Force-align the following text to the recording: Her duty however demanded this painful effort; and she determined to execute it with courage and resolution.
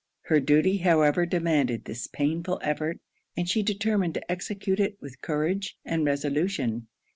Her 0.23 0.39
duty 0.39 0.77
however 0.77 1.27
demanded 1.27 1.85
this 1.85 2.07
painful 2.07 2.57
effort; 2.63 2.97
and 3.37 3.47
she 3.47 3.61
determined 3.61 4.15
to 4.15 4.31
execute 4.31 4.79
it 4.79 4.97
with 4.99 5.21
courage 5.21 5.77
and 5.85 6.03
resolution. 6.03 6.87